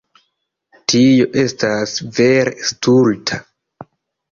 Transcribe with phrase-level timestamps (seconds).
[0.93, 3.41] Tio estas vere stulta.